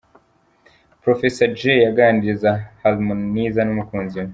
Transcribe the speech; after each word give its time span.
Professor 1.03 1.49
Jay 1.59 1.79
aganiriza 1.91 2.51
Harmoniza 2.81 3.61
n'umukunzi 3.63 4.13
we. 4.21 4.27